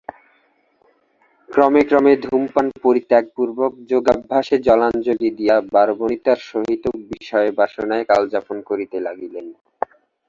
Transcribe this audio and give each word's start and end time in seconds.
ক্রমে 1.49 1.81
ক্রমে 1.89 2.13
ধূমপান 2.23 2.67
পরিত্যাগপূর্বক 2.83 3.71
যোগাভ্যাসে 3.89 4.55
জলাঞ্জলি 4.67 5.29
দিয়া 5.39 5.55
বারবনিতার 5.73 6.39
সহিত 6.49 6.83
বিষয়বাসনায় 7.11 8.05
কালযাপন 8.11 8.57
করিতে 8.69 8.97
লাগিলেন। 8.99 9.45